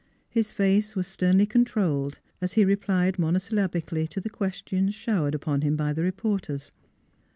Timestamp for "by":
5.75-5.93